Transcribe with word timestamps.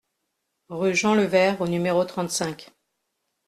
Rue 0.69 0.95
Jean 0.95 1.13
Levert 1.13 1.61
au 1.61 1.67
numéro 1.67 2.03
trente-cinq 2.05 2.71